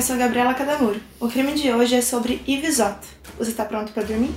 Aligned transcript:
eu 0.00 0.02
sou 0.02 0.16
Gabriela 0.16 0.54
Cadamuro. 0.54 0.98
O 1.20 1.28
crime 1.28 1.52
de 1.52 1.70
hoje 1.70 1.94
é 1.94 2.00
sobre 2.00 2.42
Ives 2.46 2.80
Otto. 2.80 3.06
Você 3.36 3.50
está 3.50 3.66
pronto 3.66 3.92
para 3.92 4.02
dormir? 4.02 4.30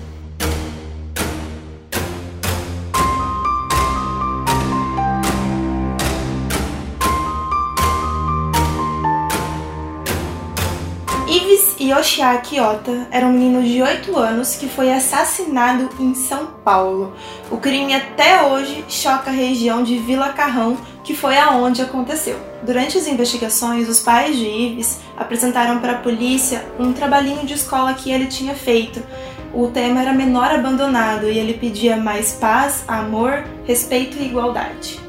Ives 11.30 11.78
Yoshiaki 11.80 12.60
Ota 12.60 13.08
era 13.10 13.26
um 13.26 13.32
menino 13.32 13.64
de 13.64 13.82
8 13.82 14.18
anos 14.18 14.58
que 14.58 14.68
foi 14.68 14.92
assassinado 14.92 15.90
em 15.98 16.14
São 16.14 16.48
Paulo. 16.66 17.14
O 17.50 17.56
crime 17.56 17.96
até 17.96 18.44
hoje 18.44 18.84
choca 18.90 19.30
a 19.30 19.34
região 19.34 19.82
de 19.82 19.98
Vila 19.98 20.34
Carrão, 20.34 20.78
que 21.04 21.16
foi 21.16 21.38
aonde 21.38 21.82
aconteceu. 21.82 22.40
Durante 22.64 22.98
as 22.98 23.08
investigações, 23.08 23.90
os 23.90 24.00
pais 24.00 24.38
de 24.38 24.46
Ives 24.46 25.00
apresentaram 25.18 25.80
para 25.80 25.94
a 25.94 25.98
polícia 26.00 26.66
um 26.80 26.94
trabalhinho 26.94 27.46
de 27.46 27.54
escola 27.54 27.94
que 27.94 28.12
ele 28.12 28.28
tinha 28.28 28.56
feito. 28.56 29.04
O 29.54 29.68
tema 29.68 30.02
era 30.02 30.14
menor 30.14 30.52
abandonado 30.52 31.30
e 31.30 31.38
ele 31.38 31.54
pedia 31.54 31.98
mais 31.98 32.34
paz, 32.34 32.84
amor, 32.88 33.44
respeito 33.66 34.18
e 34.18 34.26
igualdade. 34.26 35.00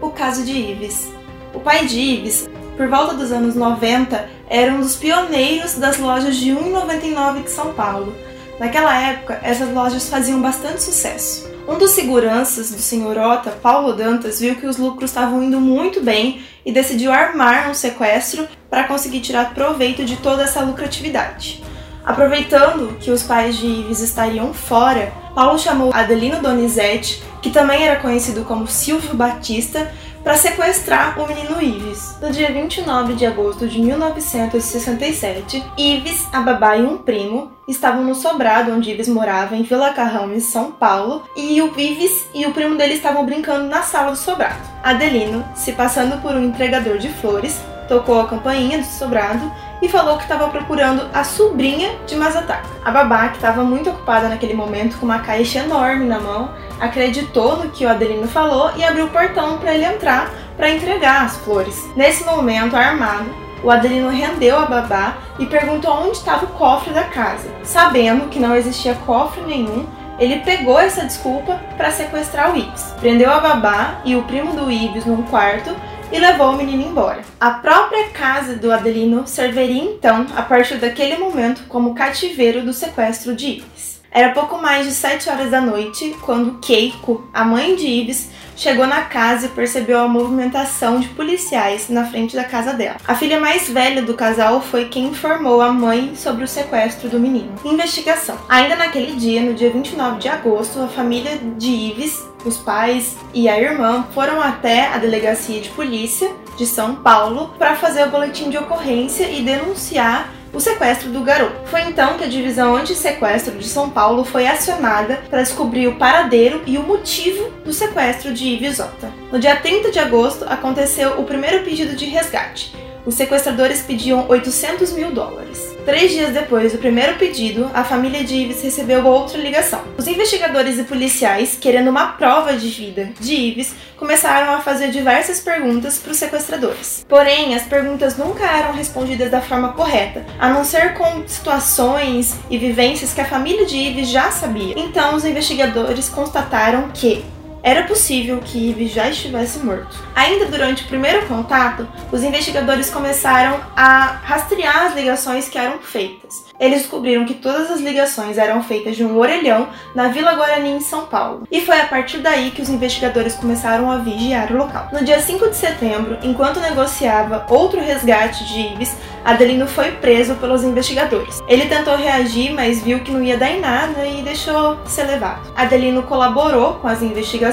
O 0.00 0.10
caso 0.10 0.44
de 0.44 0.52
Ives. 0.52 1.08
O 1.54 1.60
pai 1.60 1.86
de 1.86 1.98
Ives 1.98 2.48
por 2.80 2.88
volta 2.88 3.12
dos 3.12 3.30
anos 3.30 3.54
90, 3.54 4.26
era 4.48 4.72
um 4.72 4.80
dos 4.80 4.96
pioneiros 4.96 5.74
das 5.74 5.98
lojas 5.98 6.34
de 6.36 6.50
1,99 6.50 7.44
de 7.44 7.50
São 7.50 7.74
Paulo. 7.74 8.16
Naquela 8.58 8.98
época, 8.98 9.38
essas 9.42 9.68
lojas 9.68 10.08
faziam 10.08 10.40
bastante 10.40 10.82
sucesso. 10.82 11.46
Um 11.68 11.78
dos 11.78 11.92
seguranças 11.92 12.70
do 12.70 12.80
Sr. 12.80 13.18
Ota, 13.18 13.50
Paulo 13.50 13.92
Dantas, 13.92 14.40
viu 14.40 14.54
que 14.56 14.66
os 14.66 14.76
lucros 14.76 15.10
estavam 15.10 15.42
indo 15.42 15.60
muito 15.60 16.02
bem 16.02 16.42
e 16.64 16.72
decidiu 16.72 17.12
armar 17.12 17.70
um 17.70 17.74
sequestro 17.74 18.46
para 18.68 18.84
conseguir 18.84 19.20
tirar 19.20 19.54
proveito 19.54 20.04
de 20.04 20.16
toda 20.16 20.42
essa 20.42 20.60
lucratividade. 20.62 21.62
Aproveitando 22.04 22.96
que 22.98 23.10
os 23.10 23.22
pais 23.22 23.56
de 23.56 23.66
Ives 23.66 24.00
estariam 24.00 24.52
fora, 24.52 25.12
Paulo 25.34 25.58
chamou 25.58 25.92
Adelino 25.92 26.40
Donizete, 26.40 27.22
que 27.42 27.50
também 27.50 27.84
era 27.86 28.00
conhecido 28.00 28.44
como 28.44 28.66
Silvio 28.66 29.14
Batista, 29.14 29.92
para 30.22 30.36
sequestrar 30.36 31.18
o 31.20 31.26
menino 31.26 31.60
Ives. 31.60 32.16
No 32.20 32.30
dia 32.30 32.52
29 32.52 33.14
de 33.14 33.26
agosto 33.26 33.66
de 33.66 33.80
1967, 33.80 35.64
Ives, 35.76 36.26
a 36.32 36.40
babá 36.40 36.76
e 36.76 36.82
um 36.82 36.98
primo 36.98 37.52
estavam 37.66 38.04
no 38.04 38.14
sobrado 38.14 38.72
onde 38.72 38.90
Ives 38.90 39.08
morava, 39.08 39.56
em 39.56 39.62
Vila 39.62 39.92
Carrão, 39.92 40.32
em 40.32 40.40
São 40.40 40.72
Paulo, 40.72 41.22
e 41.36 41.60
o 41.62 41.72
Ives 41.78 42.28
e 42.34 42.46
o 42.46 42.52
primo 42.52 42.76
dele 42.76 42.94
estavam 42.94 43.24
brincando 43.24 43.66
na 43.66 43.82
sala 43.82 44.10
do 44.10 44.16
sobrado. 44.16 44.68
Adelino, 44.82 45.44
se 45.54 45.72
passando 45.72 46.20
por 46.20 46.32
um 46.32 46.44
entregador 46.44 46.98
de 46.98 47.08
flores, 47.08 47.60
tocou 47.88 48.20
a 48.20 48.28
campainha 48.28 48.78
do 48.78 48.84
sobrado 48.84 49.50
e 49.82 49.88
falou 49.88 50.16
que 50.16 50.22
estava 50.22 50.48
procurando 50.48 51.08
a 51.12 51.24
sobrinha 51.24 51.96
de 52.06 52.16
Mazataka. 52.16 52.68
A 52.84 52.90
babá, 52.90 53.28
que 53.28 53.36
estava 53.36 53.62
muito 53.62 53.90
ocupada 53.90 54.28
naquele 54.28 54.54
momento 54.54 54.98
com 54.98 55.06
uma 55.06 55.20
caixa 55.20 55.60
enorme 55.60 56.04
na 56.04 56.20
mão, 56.20 56.50
acreditou 56.80 57.56
no 57.56 57.70
que 57.70 57.84
o 57.84 57.88
Adelino 57.88 58.28
falou 58.28 58.70
e 58.76 58.84
abriu 58.84 59.06
o 59.06 59.10
portão 59.10 59.58
para 59.58 59.74
ele 59.74 59.84
entrar 59.84 60.30
para 60.56 60.70
entregar 60.70 61.24
as 61.24 61.36
flores. 61.38 61.88
Nesse 61.96 62.24
momento, 62.24 62.76
armado, 62.76 63.30
o 63.62 63.70
Adelino 63.70 64.10
rendeu 64.10 64.58
a 64.58 64.66
babá 64.66 65.18
e 65.38 65.46
perguntou 65.46 65.92
onde 65.92 66.16
estava 66.16 66.44
o 66.44 66.48
cofre 66.48 66.92
da 66.92 67.04
casa. 67.04 67.50
Sabendo 67.62 68.28
que 68.28 68.38
não 68.38 68.54
existia 68.54 68.94
cofre 69.06 69.42
nenhum, 69.42 69.86
ele 70.18 70.40
pegou 70.40 70.78
essa 70.78 71.06
desculpa 71.06 71.58
para 71.78 71.90
sequestrar 71.90 72.52
o 72.52 72.56
Ives. 72.56 72.94
Prendeu 73.00 73.30
a 73.30 73.40
babá 73.40 74.00
e 74.04 74.14
o 74.16 74.22
primo 74.24 74.52
do 74.52 74.70
Ives 74.70 75.06
num 75.06 75.22
quarto 75.22 75.74
e 76.12 76.18
levou 76.18 76.50
o 76.50 76.56
menino 76.56 76.82
embora. 76.82 77.22
A 77.38 77.50
própria 77.50 78.08
casa 78.10 78.54
do 78.54 78.72
Adelino 78.72 79.26
serviria 79.26 79.82
então, 79.82 80.26
a 80.36 80.42
partir 80.42 80.76
daquele 80.76 81.16
momento, 81.18 81.64
como 81.68 81.94
cativeiro 81.94 82.62
do 82.62 82.72
sequestro 82.72 83.34
de 83.34 83.46
Ives. 83.46 84.00
Era 84.12 84.32
pouco 84.32 84.58
mais 84.58 84.86
de 84.86 84.92
7 84.92 85.30
horas 85.30 85.50
da 85.50 85.60
noite 85.60 86.16
quando 86.22 86.58
Keiko, 86.58 87.28
a 87.32 87.44
mãe 87.44 87.76
de 87.76 87.86
Ives, 87.86 88.28
chegou 88.56 88.86
na 88.86 89.02
casa 89.02 89.46
e 89.46 89.50
percebeu 89.50 90.00
a 90.00 90.08
movimentação 90.08 90.98
de 90.98 91.08
policiais 91.08 91.88
na 91.88 92.04
frente 92.04 92.34
da 92.34 92.42
casa 92.42 92.72
dela. 92.72 92.96
A 93.06 93.14
filha 93.14 93.38
mais 93.38 93.68
velha 93.68 94.02
do 94.02 94.14
casal 94.14 94.60
foi 94.60 94.86
quem 94.86 95.06
informou 95.06 95.62
a 95.62 95.72
mãe 95.72 96.14
sobre 96.16 96.42
o 96.42 96.48
sequestro 96.48 97.08
do 97.08 97.20
menino. 97.20 97.54
Investigação. 97.64 98.36
Ainda 98.48 98.74
naquele 98.74 99.14
dia, 99.14 99.42
no 99.42 99.54
dia 99.54 99.70
29 99.70 100.18
de 100.18 100.28
agosto, 100.28 100.82
a 100.82 100.88
família 100.88 101.38
de 101.56 101.70
Ives 101.70 102.29
os 102.44 102.56
pais 102.56 103.16
e 103.34 103.48
a 103.48 103.58
irmã 103.58 104.06
foram 104.14 104.40
até 104.40 104.86
a 104.88 104.98
delegacia 104.98 105.60
de 105.60 105.68
polícia 105.70 106.30
de 106.56 106.66
São 106.66 106.96
Paulo 106.96 107.54
para 107.58 107.76
fazer 107.76 108.04
o 108.04 108.10
boletim 108.10 108.50
de 108.50 108.58
ocorrência 108.58 109.30
e 109.30 109.42
denunciar 109.42 110.32
o 110.52 110.60
sequestro 110.60 111.10
do 111.10 111.20
garoto. 111.20 111.68
Foi 111.68 111.82
então 111.82 112.16
que 112.18 112.24
a 112.24 112.28
divisão 112.28 112.76
anti-sequestro 112.76 113.56
de 113.56 113.68
São 113.68 113.88
Paulo 113.88 114.24
foi 114.24 114.46
acionada 114.46 115.22
para 115.30 115.42
descobrir 115.42 115.86
o 115.86 115.96
paradeiro 115.96 116.62
e 116.66 116.76
o 116.76 116.82
motivo 116.82 117.50
do 117.64 117.72
sequestro 117.72 118.32
de 118.32 118.48
Ives 118.48 118.80
Ota. 118.80 119.12
No 119.30 119.38
dia 119.38 119.56
30 119.56 119.90
de 119.90 119.98
agosto 119.98 120.44
aconteceu 120.48 121.20
o 121.20 121.24
primeiro 121.24 121.64
pedido 121.64 121.94
de 121.94 122.06
resgate. 122.06 122.74
Os 123.06 123.14
sequestradores 123.14 123.82
pediam 123.82 124.26
800 124.28 124.92
mil 124.92 125.10
dólares. 125.12 125.69
Três 125.84 126.12
dias 126.12 126.32
depois 126.32 126.72
do 126.72 126.78
primeiro 126.78 127.16
pedido, 127.16 127.70
a 127.72 127.82
família 127.82 128.22
de 128.22 128.34
Ives 128.34 128.62
recebeu 128.62 129.04
outra 129.06 129.38
ligação. 129.38 129.82
Os 129.96 130.06
investigadores 130.06 130.78
e 130.78 130.84
policiais, 130.84 131.56
querendo 131.60 131.88
uma 131.88 132.12
prova 132.12 132.54
de 132.54 132.68
vida 132.68 133.10
de 133.18 133.34
Ives, 133.34 133.74
começaram 133.96 134.52
a 134.52 134.60
fazer 134.60 134.90
diversas 134.90 135.40
perguntas 135.40 135.98
para 135.98 136.12
os 136.12 136.18
sequestradores. 136.18 137.04
Porém, 137.08 137.54
as 137.54 137.62
perguntas 137.62 138.16
nunca 138.16 138.44
eram 138.44 138.72
respondidas 138.72 139.30
da 139.30 139.40
forma 139.40 139.72
correta, 139.72 140.24
a 140.38 140.48
não 140.48 140.64
ser 140.64 140.94
com 140.94 141.26
situações 141.26 142.34
e 142.50 142.58
vivências 142.58 143.12
que 143.12 143.20
a 143.20 143.24
família 143.24 143.66
de 143.66 143.76
Ives 143.76 144.08
já 144.08 144.30
sabia. 144.30 144.74
Então, 144.76 145.14
os 145.14 145.24
investigadores 145.24 146.08
constataram 146.08 146.90
que 146.92 147.24
era 147.62 147.84
possível 147.84 148.38
que 148.38 148.70
Ives 148.70 148.92
já 148.92 149.08
estivesse 149.08 149.58
morto. 149.58 149.98
Ainda 150.14 150.46
durante 150.46 150.84
o 150.84 150.86
primeiro 150.86 151.26
contato, 151.26 151.86
os 152.10 152.22
investigadores 152.22 152.90
começaram 152.90 153.60
a 153.76 154.18
rastrear 154.22 154.86
as 154.86 154.94
ligações 154.94 155.48
que 155.48 155.58
eram 155.58 155.78
feitas. 155.78 156.44
Eles 156.58 156.82
descobriram 156.82 157.24
que 157.24 157.34
todas 157.34 157.70
as 157.70 157.80
ligações 157.80 158.36
eram 158.36 158.62
feitas 158.62 158.96
de 158.96 159.04
um 159.04 159.16
orelhão 159.16 159.68
na 159.94 160.08
Vila 160.08 160.34
Guarani, 160.34 160.70
em 160.70 160.80
São 160.80 161.06
Paulo. 161.06 161.46
E 161.50 161.60
foi 161.62 161.80
a 161.80 161.86
partir 161.86 162.18
daí 162.18 162.50
que 162.50 162.60
os 162.60 162.68
investigadores 162.68 163.34
começaram 163.34 163.90
a 163.90 163.98
vigiar 163.98 164.52
o 164.52 164.58
local. 164.58 164.88
No 164.92 165.04
dia 165.04 165.20
5 165.20 165.48
de 165.48 165.56
setembro, 165.56 166.18
enquanto 166.22 166.60
negociava 166.60 167.46
outro 167.48 167.80
resgate 167.80 168.44
de 168.44 168.74
Ives, 168.74 168.94
Adelino 169.24 169.66
foi 169.66 169.92
preso 169.92 170.34
pelos 170.36 170.62
investigadores. 170.62 171.40
Ele 171.46 171.66
tentou 171.66 171.96
reagir, 171.96 172.52
mas 172.52 172.82
viu 172.82 173.00
que 173.00 173.10
não 173.10 173.22
ia 173.22 173.36
dar 173.36 173.50
em 173.50 173.60
nada 173.60 174.06
e 174.06 174.22
deixou 174.22 174.78
ser 174.86 175.04
levado. 175.04 175.52
Adelino 175.54 176.02
colaborou 176.02 176.74
com 176.74 176.88
as 176.88 177.02
investigações 177.02 177.49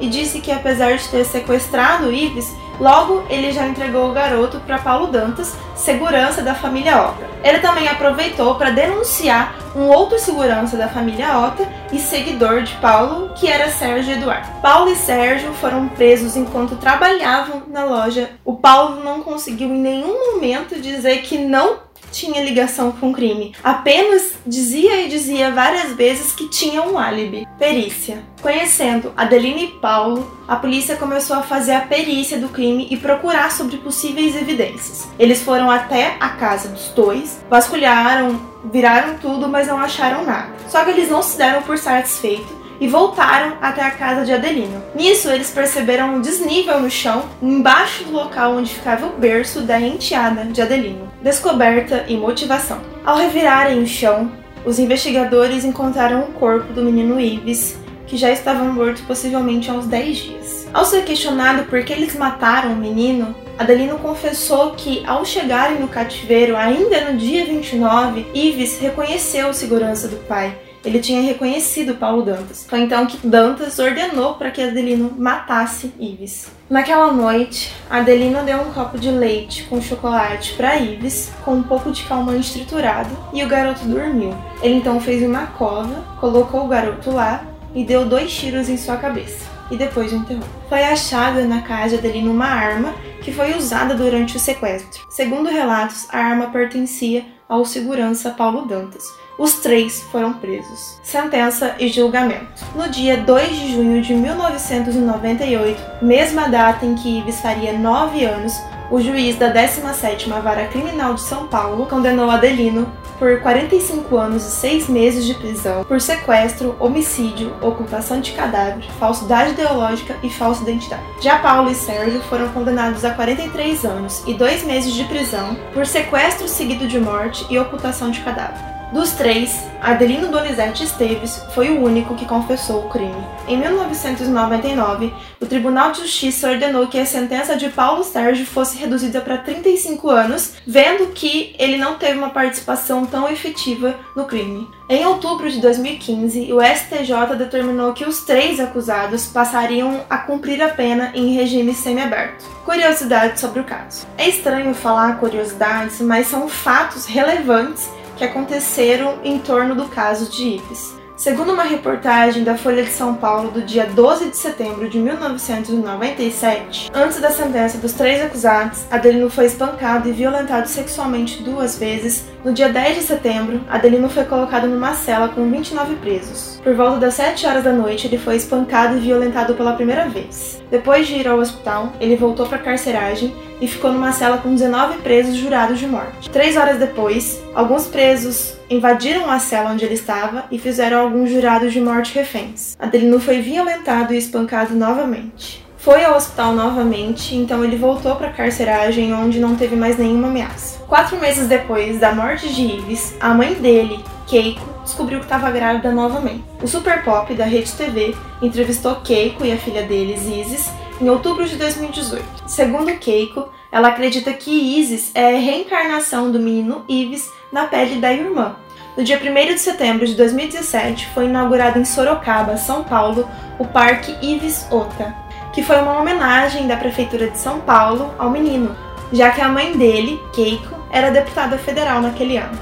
e 0.00 0.08
disse 0.08 0.40
que 0.40 0.52
apesar 0.52 0.96
de 0.96 1.08
ter 1.08 1.24
sequestrado 1.24 2.12
Ives, 2.12 2.54
logo 2.78 3.24
ele 3.28 3.50
já 3.52 3.66
entregou 3.66 4.10
o 4.10 4.12
garoto 4.12 4.60
para 4.60 4.78
Paulo 4.78 5.08
Dantas, 5.08 5.56
segurança 5.74 6.42
da 6.42 6.54
família 6.54 7.02
Ota. 7.02 7.26
Ele 7.42 7.58
também 7.60 7.88
aproveitou 7.88 8.54
para 8.56 8.70
denunciar 8.70 9.54
um 9.74 9.88
outro 9.88 10.18
segurança 10.18 10.76
da 10.76 10.88
família 10.88 11.38
Ota 11.38 11.68
e 11.92 11.98
seguidor 11.98 12.62
de 12.62 12.74
Paulo, 12.76 13.32
que 13.34 13.48
era 13.48 13.68
Sérgio 13.70 14.14
Eduardo. 14.14 14.48
Paulo 14.60 14.90
e 14.90 14.96
Sérgio 14.96 15.52
foram 15.54 15.88
presos 15.88 16.36
enquanto 16.36 16.76
trabalhavam 16.76 17.62
na 17.68 17.84
loja. 17.84 18.30
O 18.44 18.56
Paulo 18.56 19.02
não 19.02 19.22
conseguiu 19.22 19.68
em 19.68 19.80
nenhum 19.80 20.34
momento 20.34 20.80
dizer 20.80 21.22
que 21.22 21.38
não 21.38 21.87
tinha 22.10 22.44
ligação 22.44 22.92
com 22.92 23.10
o 23.10 23.12
crime. 23.12 23.54
Apenas 23.62 24.32
dizia 24.46 25.02
e 25.02 25.08
dizia 25.08 25.50
várias 25.50 25.92
vezes 25.92 26.32
que 26.32 26.48
tinha 26.48 26.82
um 26.82 26.98
álibi. 26.98 27.46
Perícia. 27.58 28.24
Conhecendo 28.40 29.12
Adeline 29.16 29.64
e 29.64 29.68
Paulo, 29.80 30.38
a 30.46 30.56
polícia 30.56 30.96
começou 30.96 31.36
a 31.36 31.42
fazer 31.42 31.72
a 31.72 31.80
perícia 31.80 32.38
do 32.38 32.48
crime 32.48 32.86
e 32.90 32.96
procurar 32.96 33.50
sobre 33.52 33.76
possíveis 33.78 34.36
evidências. 34.36 35.08
Eles 35.18 35.42
foram 35.42 35.70
até 35.70 36.16
a 36.20 36.30
casa 36.30 36.68
dos 36.68 36.88
dois, 36.88 37.40
vasculharam, 37.50 38.40
viraram 38.72 39.18
tudo, 39.18 39.48
mas 39.48 39.68
não 39.68 39.78
acharam 39.78 40.24
nada. 40.24 40.52
Só 40.68 40.84
que 40.84 40.90
eles 40.90 41.10
não 41.10 41.22
se 41.22 41.36
deram 41.36 41.62
por 41.62 41.78
satisfeitos 41.78 42.58
e 42.80 42.86
voltaram 42.86 43.56
até 43.60 43.82
a 43.82 43.90
casa 43.90 44.24
de 44.24 44.32
Adelino. 44.32 44.82
Nisso, 44.94 45.28
eles 45.28 45.50
perceberam 45.50 46.14
um 46.14 46.20
desnível 46.20 46.80
no 46.80 46.90
chão, 46.90 47.24
embaixo 47.42 48.04
do 48.04 48.12
local 48.12 48.54
onde 48.54 48.74
ficava 48.74 49.06
o 49.06 49.18
berço 49.18 49.62
da 49.62 49.80
enteada 49.80 50.44
de 50.44 50.62
Adelino. 50.62 51.07
Descoberta 51.22 52.04
e 52.08 52.16
motivação. 52.16 52.80
Ao 53.04 53.16
revirarem 53.16 53.82
o 53.82 53.86
chão, 53.86 54.30
os 54.64 54.78
investigadores 54.78 55.64
encontraram 55.64 56.20
o 56.20 56.32
corpo 56.32 56.72
do 56.72 56.82
menino 56.82 57.20
Ives, 57.20 57.76
que 58.06 58.16
já 58.16 58.30
estava 58.30 58.64
morto 58.64 59.02
possivelmente 59.02 59.70
há 59.70 59.74
uns 59.74 59.86
10 59.86 60.16
dias. 60.16 60.68
Ao 60.72 60.84
ser 60.84 61.04
questionado 61.04 61.64
por 61.64 61.82
que 61.82 61.92
eles 61.92 62.14
mataram 62.14 62.72
o 62.72 62.76
menino, 62.76 63.34
Adelino 63.58 63.98
confessou 63.98 64.72
que, 64.72 65.04
ao 65.04 65.24
chegarem 65.24 65.80
no 65.80 65.88
cativeiro 65.88 66.56
ainda 66.56 67.10
no 67.10 67.18
dia 67.18 67.44
29, 67.44 68.26
Ives 68.32 68.78
reconheceu 68.78 69.48
o 69.48 69.54
segurança 69.54 70.06
do 70.06 70.16
pai 70.28 70.56
ele 70.88 71.00
tinha 71.00 71.20
reconhecido 71.20 71.96
Paulo 71.96 72.22
Dantas. 72.22 72.66
Foi 72.66 72.80
então 72.80 73.06
que 73.06 73.26
Dantas 73.26 73.78
ordenou 73.78 74.34
para 74.34 74.50
que 74.50 74.62
Adelino 74.62 75.12
matasse 75.18 75.92
Ives. 76.00 76.50
Naquela 76.68 77.12
noite, 77.12 77.74
Adelino 77.90 78.42
deu 78.42 78.58
um 78.62 78.72
copo 78.72 78.98
de 78.98 79.10
leite 79.10 79.64
com 79.64 79.82
chocolate 79.82 80.54
para 80.54 80.76
Ives, 80.76 81.30
com 81.44 81.56
um 81.56 81.62
pouco 81.62 81.90
de 81.90 82.04
calmante 82.04 82.54
triturado, 82.54 83.10
e 83.34 83.44
o 83.44 83.48
garoto 83.48 83.84
dormiu. 83.84 84.34
Ele 84.62 84.74
então 84.74 84.98
fez 84.98 85.22
uma 85.22 85.46
cova, 85.46 86.04
colocou 86.18 86.64
o 86.64 86.68
garoto 86.68 87.10
lá 87.10 87.44
e 87.74 87.84
deu 87.84 88.06
dois 88.06 88.34
tiros 88.34 88.70
em 88.70 88.78
sua 88.78 88.96
cabeça. 88.96 89.46
E 89.70 89.76
depois 89.76 90.10
o 90.10 90.16
enterrou. 90.16 90.48
Foi 90.70 90.82
achada 90.82 91.44
na 91.44 91.60
casa 91.60 91.98
de 91.98 92.06
Adelino 92.06 92.32
uma 92.32 92.46
arma 92.46 92.94
que 93.22 93.30
foi 93.30 93.54
usada 93.54 93.94
durante 93.94 94.38
o 94.38 94.40
sequestro. 94.40 95.02
Segundo 95.10 95.50
relatos, 95.50 96.06
a 96.10 96.18
arma 96.18 96.46
pertencia 96.46 97.26
ao 97.48 97.64
segurança 97.64 98.30
Paulo 98.30 98.66
Dantas. 98.66 99.04
Os 99.38 99.54
três 99.54 100.02
foram 100.10 100.34
presos. 100.34 100.98
Sentença 101.02 101.76
e 101.78 101.88
julgamento. 101.88 102.64
No 102.74 102.88
dia 102.88 103.16
2 103.16 103.56
de 103.56 103.72
junho 103.72 104.02
de 104.02 104.12
1998, 104.12 106.04
mesma 106.04 106.48
data 106.48 106.84
em 106.84 106.94
que 106.94 107.18
Ives 107.18 107.40
faria 107.40 107.72
nove 107.72 108.24
anos, 108.24 108.52
o 108.90 109.00
juiz 109.00 109.36
da 109.36 109.52
17ª 109.52 110.42
Vara 110.42 110.66
Criminal 110.66 111.14
de 111.14 111.20
São 111.22 111.46
Paulo 111.46 111.86
condenou 111.86 112.28
Adelino 112.28 112.92
por 113.18 113.40
45 113.40 114.16
anos 114.16 114.46
e 114.46 114.50
6 114.50 114.88
meses 114.88 115.24
de 115.24 115.34
prisão 115.34 115.84
por 115.84 116.00
sequestro, 116.00 116.76
homicídio, 116.78 117.52
ocultação 117.60 118.20
de 118.20 118.32
cadáver, 118.32 118.84
falsidade 118.98 119.52
ideológica 119.52 120.16
e 120.22 120.30
falsa 120.30 120.62
identidade. 120.62 121.02
Já 121.20 121.38
Paulo 121.38 121.70
e 121.70 121.74
Sérgio 121.74 122.20
foram 122.22 122.48
condenados 122.48 123.04
a 123.04 123.10
43 123.10 123.84
anos 123.84 124.22
e 124.26 124.34
2 124.34 124.64
meses 124.64 124.94
de 124.94 125.04
prisão 125.04 125.56
por 125.74 125.86
sequestro 125.86 126.48
seguido 126.48 126.86
de 126.86 126.98
morte 126.98 127.46
e 127.50 127.58
ocultação 127.58 128.10
de 128.10 128.20
cadáver. 128.20 128.77
Dos 128.92 129.10
três, 129.10 129.54
Adelino 129.82 130.28
Donizete 130.28 130.82
Esteves 130.82 131.42
foi 131.54 131.68
o 131.68 131.84
único 131.84 132.14
que 132.14 132.24
confessou 132.24 132.86
o 132.86 132.88
crime. 132.88 133.22
Em 133.46 133.56
1999, 133.58 135.12
o 135.38 135.46
Tribunal 135.46 135.92
de 135.92 136.00
Justiça 136.00 136.50
ordenou 136.50 136.86
que 136.86 136.98
a 136.98 137.04
sentença 137.04 137.54
de 137.54 137.68
Paulo 137.68 138.02
Sérgio 138.02 138.46
fosse 138.46 138.78
reduzida 138.78 139.20
para 139.20 139.36
35 139.36 140.08
anos, 140.08 140.54
vendo 140.66 141.12
que 141.12 141.54
ele 141.58 141.76
não 141.76 141.96
teve 141.96 142.16
uma 142.16 142.30
participação 142.30 143.04
tão 143.04 143.28
efetiva 143.28 143.94
no 144.16 144.24
crime. 144.24 144.66
Em 144.88 145.04
outubro 145.04 145.50
de 145.50 145.60
2015, 145.60 146.50
o 146.50 146.62
STJ 146.62 147.36
determinou 147.36 147.92
que 147.92 148.06
os 148.06 148.22
três 148.22 148.58
acusados 148.58 149.26
passariam 149.26 150.00
a 150.08 150.16
cumprir 150.16 150.62
a 150.62 150.68
pena 150.68 151.12
em 151.14 151.34
regime 151.34 151.74
semiaberto. 151.74 152.46
Curiosidades 152.64 153.38
sobre 153.38 153.60
o 153.60 153.64
caso. 153.64 154.06
É 154.16 154.26
estranho 154.26 154.74
falar 154.74 155.18
curiosidades, 155.18 156.00
mas 156.00 156.26
são 156.26 156.48
fatos 156.48 157.04
relevantes 157.04 157.86
que 158.18 158.24
aconteceram 158.24 159.20
em 159.22 159.38
torno 159.38 159.76
do 159.76 159.86
caso 159.88 160.28
de 160.28 160.56
Ives. 160.56 160.98
Segundo 161.16 161.52
uma 161.52 161.64
reportagem 161.64 162.44
da 162.44 162.56
Folha 162.56 162.84
de 162.84 162.90
São 162.90 163.14
Paulo 163.16 163.50
do 163.50 163.62
dia 163.62 163.86
12 163.86 164.30
de 164.30 164.36
setembro 164.36 164.88
de 164.88 165.00
1997, 165.00 166.90
antes 166.94 167.20
da 167.20 167.30
sentença 167.30 167.76
dos 167.78 167.92
três 167.92 168.22
acusados, 168.22 168.84
Adelino 168.88 169.28
foi 169.28 169.46
espancado 169.46 170.08
e 170.08 170.12
violentado 170.12 170.68
sexualmente 170.68 171.42
duas 171.42 171.76
vezes. 171.76 172.24
No 172.44 172.52
dia 172.52 172.68
10 172.68 172.96
de 172.96 173.02
setembro, 173.02 173.60
Adelino 173.68 174.08
foi 174.08 174.24
colocado 174.24 174.68
numa 174.68 174.94
cela 174.94 175.28
com 175.28 175.50
29 175.50 175.96
presos. 175.96 176.60
Por 176.62 176.74
volta 176.74 176.98
das 176.98 177.14
7 177.14 177.46
horas 177.46 177.64
da 177.64 177.72
noite, 177.72 178.06
ele 178.06 178.16
foi 178.16 178.36
espancado 178.36 178.96
e 178.96 179.00
violentado 179.00 179.54
pela 179.54 179.72
primeira 179.72 180.08
vez. 180.08 180.62
Depois 180.70 181.08
de 181.08 181.14
ir 181.14 181.26
ao 181.26 181.38
hospital, 181.38 181.92
ele 182.00 182.14
voltou 182.14 182.46
para 182.46 182.58
a 182.58 182.62
carceragem 182.62 183.34
e 183.60 183.66
ficou 183.66 183.92
numa 183.92 184.12
cela 184.12 184.38
com 184.38 184.54
19 184.54 184.98
presos 184.98 185.34
jurados 185.34 185.80
de 185.80 185.86
morte. 185.86 186.30
Três 186.30 186.56
horas 186.56 186.78
depois, 186.78 187.42
alguns 187.54 187.86
presos 187.86 188.56
invadiram 188.70 189.28
a 189.28 189.40
cela 189.40 189.72
onde 189.72 189.84
ele 189.84 189.94
estava 189.94 190.44
e 190.50 190.58
fizeram 190.58 191.00
alguns 191.00 191.30
jurados 191.30 191.72
de 191.72 191.80
morte 191.80 192.14
reféns. 192.14 192.76
Adelino 192.78 193.18
foi 193.18 193.40
violentado 193.40 194.14
e 194.14 194.18
espancado 194.18 194.74
novamente. 194.74 195.67
Foi 195.78 196.04
ao 196.04 196.16
hospital 196.16 196.52
novamente, 196.54 197.36
então 197.36 197.64
ele 197.64 197.76
voltou 197.76 198.16
para 198.16 198.28
a 198.28 198.32
carceragem 198.32 199.14
onde 199.14 199.38
não 199.38 199.54
teve 199.54 199.76
mais 199.76 199.96
nenhuma 199.96 200.26
ameaça. 200.26 200.80
Quatro 200.88 201.16
meses 201.20 201.46
depois 201.46 202.00
da 202.00 202.12
morte 202.12 202.52
de 202.52 202.62
Ives, 202.62 203.14
a 203.20 203.32
mãe 203.32 203.54
dele, 203.54 204.04
Keiko, 204.26 204.68
descobriu 204.82 205.20
que 205.20 205.26
estava 205.26 205.52
grávida 205.52 205.92
novamente. 205.92 206.44
O 206.60 206.66
Super 206.66 207.04
Pop 207.04 207.32
da 207.32 207.44
Rede 207.44 207.70
TV 207.72 208.16
entrevistou 208.42 208.96
Keiko 208.96 209.44
e 209.44 209.52
a 209.52 209.56
filha 209.56 209.84
deles, 209.84 210.26
Isis, 210.26 210.68
em 211.00 211.08
outubro 211.08 211.46
de 211.46 211.54
2018. 211.54 212.24
Segundo 212.48 212.90
Keiko, 212.98 213.48
ela 213.70 213.88
acredita 213.88 214.32
que 214.32 214.50
Isis 214.50 215.12
é 215.14 215.36
a 215.36 215.38
reencarnação 215.38 216.32
do 216.32 216.40
menino 216.40 216.84
Ives 216.88 217.30
na 217.52 217.66
pele 217.66 218.00
da 218.00 218.12
irmã. 218.12 218.56
No 218.96 219.04
dia 219.04 219.16
1 219.16 219.54
de 219.54 219.60
setembro 219.60 220.04
de 220.04 220.16
2017, 220.16 221.06
foi 221.14 221.26
inaugurado 221.26 221.78
em 221.78 221.84
Sorocaba, 221.84 222.56
São 222.56 222.82
Paulo, 222.82 223.30
o 223.60 223.64
Parque 223.64 224.16
Ives 224.20 224.66
Ota, 224.72 225.27
que 225.58 225.64
foi 225.64 225.82
uma 225.82 225.98
homenagem 225.98 226.68
da 226.68 226.76
Prefeitura 226.76 227.28
de 227.30 227.36
São 227.36 227.58
Paulo 227.58 228.14
ao 228.16 228.30
menino, 228.30 228.76
já 229.12 229.30
que 229.32 229.40
a 229.40 229.48
mãe 229.48 229.76
dele, 229.76 230.22
Keiko, 230.32 230.72
era 230.88 231.10
deputada 231.10 231.58
federal 231.58 232.00
naquele 232.00 232.36
ano. 232.36 232.56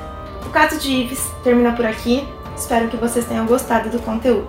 O 0.47 0.49
caso 0.49 0.79
de 0.79 0.91
Ives 0.91 1.31
termina 1.45 1.73
por 1.73 1.85
aqui, 1.85 2.27
espero 2.57 2.89
que 2.89 2.97
vocês 2.97 3.27
tenham 3.27 3.45
gostado 3.45 3.91
do 3.91 3.99
conteúdo 3.99 4.47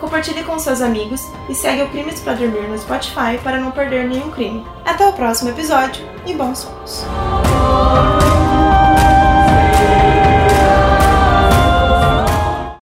compartilhe 0.00 0.44
com 0.44 0.56
seus 0.60 0.80
amigos 0.80 1.20
e 1.48 1.54
segue 1.56 1.82
o 1.82 1.88
Crimes 1.88 2.20
para 2.20 2.34
Dormir 2.34 2.68
no 2.68 2.78
Spotify 2.78 3.36
para 3.42 3.58
não 3.58 3.72
perder 3.72 4.08
nenhum 4.08 4.30
crime. 4.30 4.64
Até 4.84 5.04
o 5.08 5.12
próximo 5.12 5.50
episódio 5.50 6.06
e 6.24 6.32
bons 6.34 6.58
sonhos! 6.58 8.27